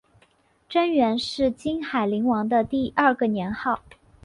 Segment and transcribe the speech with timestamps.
[0.67, 3.81] 贞元是金海陵王的第二个年号。